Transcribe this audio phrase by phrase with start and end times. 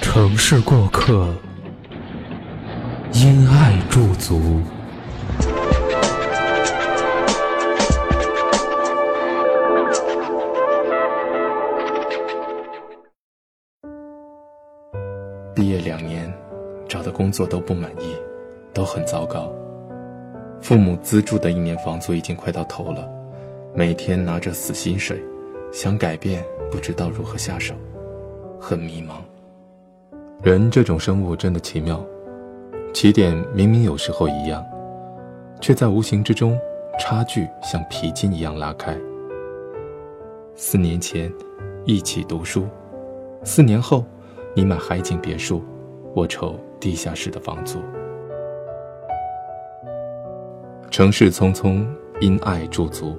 [0.00, 1.28] 城市过客，
[3.12, 4.60] 因爱驻足。
[15.54, 16.32] 毕业两年，
[16.88, 18.16] 找的工作都不满意，
[18.74, 19.52] 都很糟糕。
[20.60, 23.08] 父母资助的一年房租已经快到头了，
[23.74, 25.22] 每天拿着死薪水，
[25.72, 27.74] 想改变不知道如何下手，
[28.60, 29.14] 很迷茫。
[30.42, 32.04] 人这种生物真的奇妙，
[32.92, 34.62] 起点明明有时候一样，
[35.62, 36.58] 却在无形之中，
[37.00, 38.94] 差距像皮筋一样拉开。
[40.54, 41.32] 四年前，
[41.86, 42.64] 一起读书；
[43.42, 44.04] 四年后，
[44.54, 45.64] 你买海景别墅，
[46.14, 47.78] 我筹地下室的房租。
[50.90, 51.82] 城市匆匆，
[52.20, 53.16] 因爱驻足，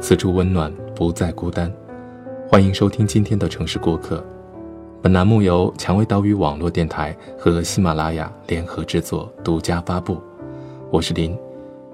[0.00, 1.70] 此处温暖，不再孤单。
[2.52, 4.20] 欢迎收听今天的城市过客。
[5.00, 10.20] 本栏目由蔷薇岛屿网络电台和喜马拉雅联合制作，独家发布。
[10.90, 11.38] 我是林，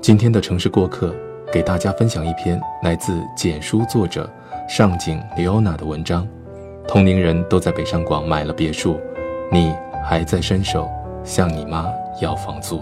[0.00, 1.14] 今天的城市过客，
[1.52, 4.26] 给大家分享一篇来自简书作者
[4.66, 6.26] 上井李欧娜的文章。
[6.88, 8.98] 同龄人都在北上广买了别墅，
[9.52, 9.74] 你
[10.08, 10.88] 还在伸手
[11.22, 11.86] 向你妈
[12.22, 12.80] 要房租。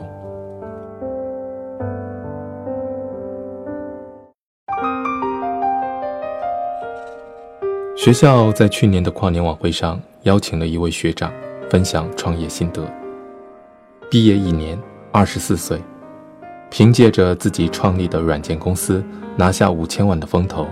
[8.05, 11.33] 学校在去年的跨年晚会上邀请了一位学长
[11.71, 12.87] 分享创业心得。
[14.11, 14.79] 毕业一年，
[15.11, 15.81] 二十四岁，
[16.71, 19.03] 凭借着自己创立的软件公司
[19.37, 20.67] 拿下五千万的风投，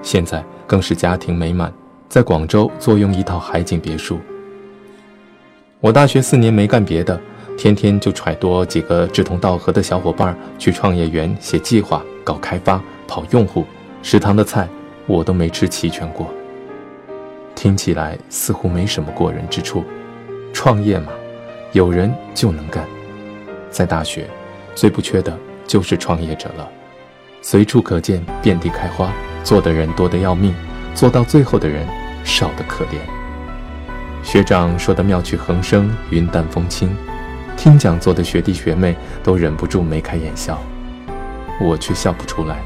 [0.00, 1.72] 现在更是家庭美满，
[2.08, 4.20] 在广州坐拥一套海景别墅。
[5.80, 7.20] 我大学四年没干别的，
[7.58, 13.64] 天天就揣多几个志同道合的小伙伴去创业园写计划、搞开发、跑用户，
[14.04, 14.68] 食堂的菜
[15.08, 16.32] 我都没吃齐全过。
[17.60, 19.84] 听起来似乎没什么过人之处，
[20.50, 21.12] 创业嘛，
[21.72, 22.88] 有人就能干。
[23.70, 24.26] 在大学，
[24.74, 26.66] 最不缺的就是创业者了，
[27.42, 29.12] 随处可见，遍地开花，
[29.44, 30.54] 做的人多得要命，
[30.94, 31.86] 做到最后的人
[32.24, 32.96] 少得可怜。
[34.22, 36.96] 学长说的妙趣横生，云淡风轻，
[37.58, 40.58] 听讲座的学弟学妹都忍不住眉开眼笑，
[41.60, 42.56] 我却笑不出来。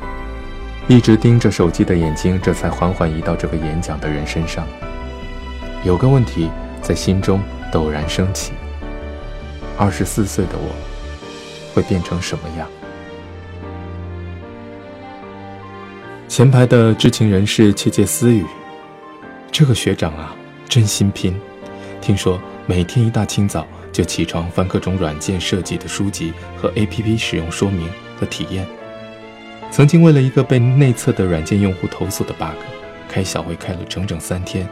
[0.86, 4.66] 一直盯着手机的眼睛，这才缓缓移到这个演讲的人身上。
[5.82, 6.50] 有个问题
[6.82, 7.40] 在心中
[7.72, 8.52] 陡然升起：
[9.78, 10.74] 二十四岁的我，
[11.72, 12.68] 会变成什么样？
[16.28, 18.44] 前排的知情人士窃窃私语
[19.50, 20.36] ：“这个学长啊，
[20.68, 21.34] 真心拼！
[22.02, 27.88] 听说每天一大清早就起床翻各种软件设计的书籍和 APP 使用说明
[28.20, 28.66] 和体验。”
[29.74, 32.54] 曾经为了一个被内测的软件用户投诉的 bug，
[33.08, 34.68] 开小会开了整整三天，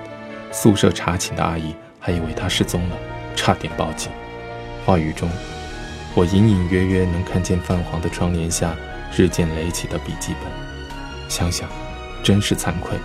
[0.53, 2.97] 宿舍查寝的阿姨还以为他失踪了，
[3.35, 4.13] 差点报警。
[4.87, 5.29] 话语中，
[6.15, 8.77] 我隐隐约约能看见泛黄的窗帘下
[9.17, 11.29] 日渐垒起的笔记本。
[11.29, 11.69] 想想，
[12.23, 12.97] 真是惭愧。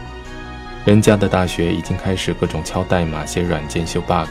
[0.85, 4.29] 人家的大学已经开始各种敲代码、写软件、修 bug，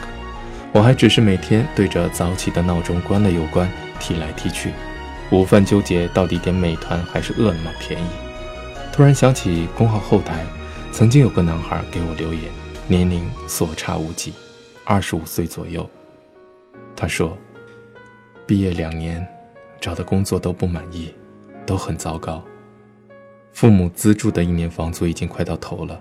[0.71, 4.71] 我还只是每天对着早起的闹钟关了又关，踢来踢去。
[5.29, 8.07] 午饭纠结到底点美团还是饿了么便宜，
[8.93, 10.45] 突然想起公号后台
[10.91, 12.43] 曾经有个男孩给我留言，
[12.87, 14.33] 年龄所差无几，
[14.85, 15.87] 二十五岁左右。
[16.95, 17.37] 他说，
[18.45, 19.27] 毕业两年，
[19.81, 21.13] 找的工作都不满意，
[21.65, 22.41] 都很糟糕。
[23.51, 25.99] 父母资助的一年房租已经快到头了，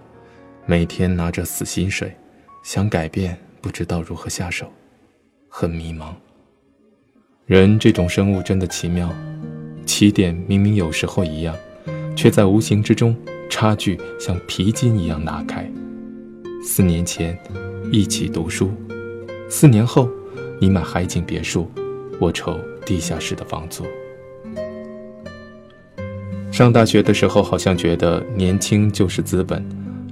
[0.67, 2.17] 每天拿着死薪水，
[2.63, 4.73] 想改变不知道如何下手，
[5.49, 6.15] 很迷茫。
[7.47, 9.09] 人这种生物真的奇妙，
[9.85, 11.55] 起点明明有时候一样，
[12.17, 13.17] 却在无形之中，
[13.49, 15.65] 差距像皮筋一样拉开。
[16.61, 17.39] 四年前，
[17.93, 18.67] 一起读书；
[19.49, 20.11] 四年后，
[20.61, 21.71] 你买海景别墅，
[22.19, 23.85] 我筹地下室的房租。
[26.51, 29.65] 上大学的时候，好像觉得年轻就是资本，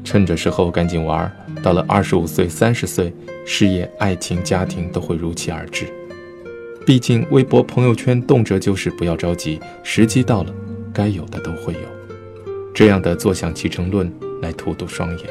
[0.04, 1.28] 趁着时候赶紧玩。
[1.64, 3.12] 到了二十五岁、三十岁，
[3.44, 5.88] 事业、爱情、家庭都会如期而至。
[6.86, 10.54] 毕竟，微博、朋友圈动辄就是不要着急，时机到了，
[10.92, 11.80] 该有的都会有。
[12.74, 15.26] 这样的坐享其成论来荼毒双眼。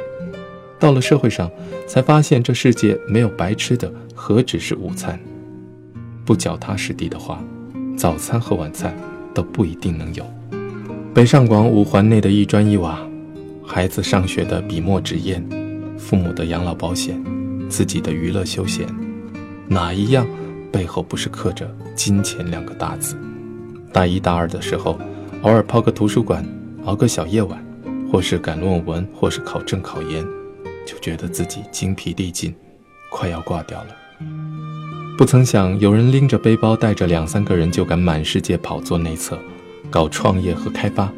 [0.80, 1.52] 到了社会上，
[1.86, 5.20] 才发现这世界没有白吃的，何止是午餐？
[6.26, 7.44] 不脚踏实地的话，
[7.96, 8.98] 早餐和晚餐
[9.34, 10.26] 都不一定能有。
[11.14, 13.00] 北上广五环内的一砖一瓦，
[13.64, 15.46] 孩子上学的笔墨纸砚，
[16.00, 17.24] 父母的养老保险，
[17.70, 18.88] 自己的娱乐休闲，
[19.68, 20.28] 哪一样
[20.74, 23.16] 背后不是刻着“金钱”两个大字？
[23.94, 25.00] 大一、大二的时候，
[25.44, 26.44] 偶尔泡个图书馆，
[26.86, 27.64] 熬个小夜晚，
[28.12, 30.26] 或是赶论文，或是考证考研。
[30.84, 32.54] 就觉得自己精疲力尽，
[33.12, 33.90] 快要挂掉了。
[35.16, 39.38] 不曾想，有人拎着背包，带着两三个人就敢满世界跑，做内测，
[39.92, 41.14] 搞创业和开发，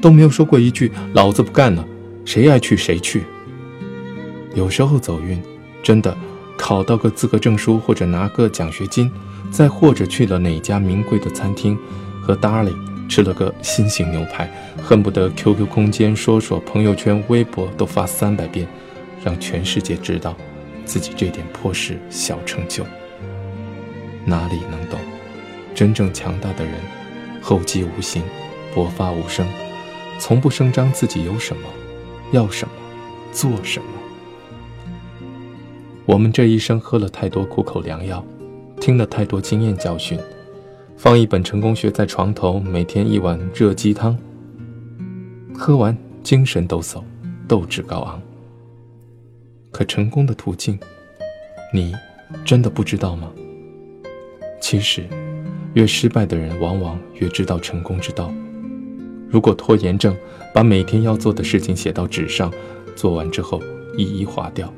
[0.00, 1.84] 都没有说过一句“老子不干了”，
[2.24, 3.24] 谁爱去谁去。
[4.54, 5.42] 有时候走运，
[5.82, 6.16] 真的
[6.60, 9.10] 考到个资格证书，或者拿个奖学金，
[9.50, 11.76] 再或者去了哪家名贵的餐厅，
[12.22, 12.76] 和 Darling。
[13.08, 14.48] 吃了个新型牛排，
[14.80, 18.68] 恨不得 QQ 空间、说说朋友圈、微博都发三百遍，
[19.24, 20.36] 让全世界知道
[20.84, 22.84] 自己这点破事小成就。
[24.24, 25.00] 哪里能懂？
[25.74, 26.74] 真正强大的人，
[27.42, 28.22] 厚积无形，
[28.72, 29.44] 薄发无声，
[30.20, 31.62] 从不声张自己有什么，
[32.30, 32.74] 要什么，
[33.32, 33.99] 做什么。
[36.10, 38.20] 我们这一生喝了太多苦口良药，
[38.80, 40.18] 听了太多经验教训。
[40.96, 44.18] 放一本成功学在床头，每天一碗热鸡汤。
[45.54, 47.04] 喝完精神抖擞，
[47.46, 48.20] 斗志高昂。
[49.70, 50.76] 可成功的途径，
[51.72, 51.94] 你
[52.44, 53.30] 真的不知道吗？
[54.60, 55.04] 其实，
[55.74, 58.34] 越失败的人往往越知道成功之道。
[59.28, 60.16] 如果拖延症
[60.52, 62.52] 把每天要做的事情写到纸上，
[62.96, 63.62] 做完之后
[63.96, 64.74] 一一划掉，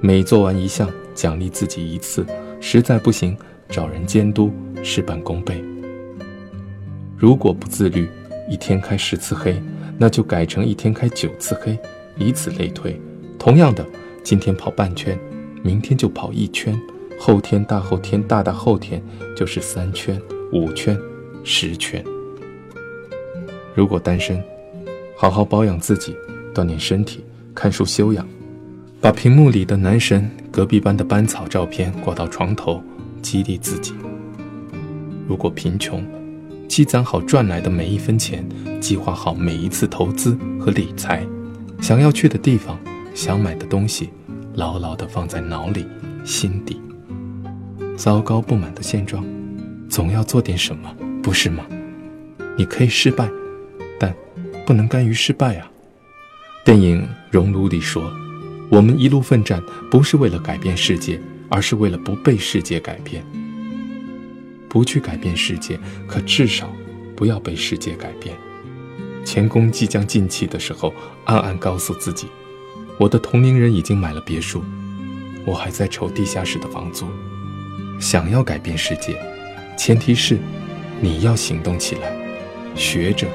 [0.00, 2.24] 每做完一项奖励自己一次，
[2.60, 3.36] 实在不行
[3.68, 4.52] 找人监督。
[4.80, 5.60] 事半功倍。
[7.16, 8.08] 如果不自律，
[8.48, 9.60] 一天开十次黑，
[9.98, 11.76] 那就改成一天开九次黑，
[12.16, 12.98] 以此类推。
[13.40, 13.84] 同样的，
[14.22, 15.18] 今天跑半圈，
[15.64, 16.80] 明天就跑一圈，
[17.18, 19.02] 后天、大后天、大大后天
[19.36, 20.16] 就是三圈、
[20.52, 20.96] 五圈、
[21.42, 22.04] 十圈。
[23.74, 24.40] 如果单身，
[25.16, 26.14] 好好保养自己，
[26.54, 28.24] 锻炼身体，看书修养，
[29.00, 32.82] 把屏幕里的男神、隔壁班的班草照片挂到床头，
[33.22, 33.94] 激励自己。
[35.28, 36.04] 如果贫穷，
[36.66, 38.44] 积攒好赚来的每一分钱，
[38.80, 41.24] 计划好每一次投资和理财，
[41.80, 42.76] 想要去的地方，
[43.14, 44.10] 想买的东西，
[44.54, 45.86] 牢牢地放在脑里、
[46.24, 46.80] 心底。
[47.96, 49.24] 糟糕不满的现状，
[49.88, 50.92] 总要做点什么，
[51.22, 51.64] 不是吗？
[52.56, 53.30] 你可以失败，
[54.00, 54.12] 但
[54.66, 55.70] 不能甘于失败啊！
[56.64, 58.12] 电影《熔炉》里说
[58.70, 63.24] ：“我们一路奋战，不是为了改变世界，而是为了不被世界改变。”
[64.68, 66.70] 不去改变世界，可至少
[67.16, 68.36] 不要被世界改变。
[69.24, 70.92] 前功即将尽期的时候，
[71.24, 72.26] 暗暗告诉自己：
[72.98, 74.62] 我的同龄人已经买了别墅，
[75.46, 77.06] 我还在愁地下室的房租。
[77.98, 79.18] 想要改变世界，
[79.78, 80.38] 前提是
[81.00, 82.14] 你要行动起来，
[82.74, 83.26] 学着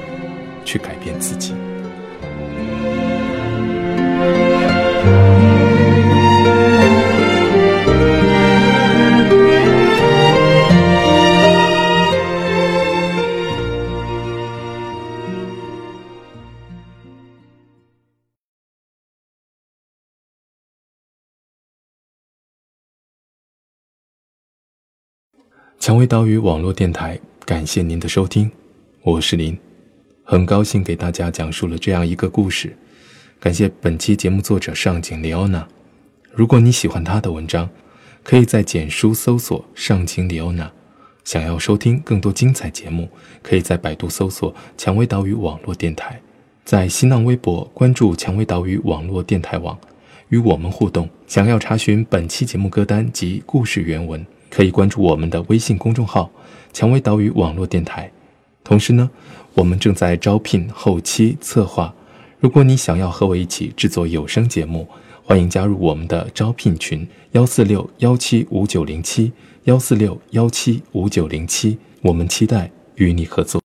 [0.64, 1.52] 去改变自己。
[25.84, 28.50] 蔷薇岛屿网络电台，感谢您的收听，
[29.02, 29.54] 我是林，
[30.22, 32.74] 很高兴给大家讲述了这样一个故事。
[33.38, 35.68] 感谢本期节目作者上井里欧娜。
[36.32, 37.68] 如果你喜欢她的文章，
[38.22, 40.72] 可以在简书搜索上井里欧娜。
[41.22, 43.06] 想要收听更多精彩节目，
[43.42, 46.18] 可以在百度搜索蔷薇岛屿网络电台，
[46.64, 49.78] 在新浪微博关注蔷薇岛屿网络电台网，
[50.30, 51.06] 与我们互动。
[51.26, 54.24] 想要查询本期节目歌单及故事原文。
[54.54, 56.30] 可以关注我们的微信公众号
[56.72, 58.08] “蔷薇岛屿网络电台”。
[58.62, 59.10] 同时呢，
[59.54, 61.92] 我们正在招聘后期策划。
[62.38, 64.86] 如果你想要和我一起制作有声节目，
[65.24, 69.32] 欢迎加入我们的招聘群：幺四六幺七五九零七
[69.64, 71.76] 幺四六幺七五九零七。
[72.02, 73.60] 我们期待与你合作。